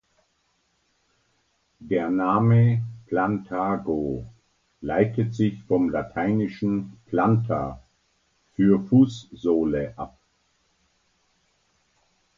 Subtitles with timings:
[1.77, 4.25] Der Name "Plantago"
[4.81, 7.83] leitet sich vom lateinischen „Planta“
[8.55, 10.17] für Fußsohle ab.